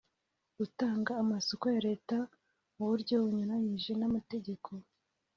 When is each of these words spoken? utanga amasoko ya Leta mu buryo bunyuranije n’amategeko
utanga 0.65 1.11
amasoko 1.23 1.65
ya 1.73 1.79
Leta 1.87 2.17
mu 2.77 2.85
buryo 2.89 3.15
bunyuranije 3.23 3.91
n’amategeko 3.99 4.69